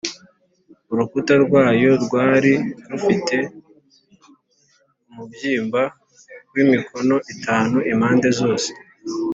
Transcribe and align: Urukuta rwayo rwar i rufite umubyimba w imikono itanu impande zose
Urukuta 0.91 1.33
rwayo 1.43 1.91
rwar 2.03 2.43
i 2.53 2.55
rufite 2.89 3.37
umubyimba 5.09 5.81
w 6.53 6.55
imikono 6.63 7.15
itanu 7.33 7.77
impande 7.91 8.29
zose 8.39 8.69